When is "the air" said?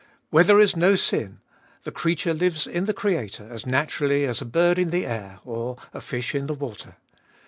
4.89-5.37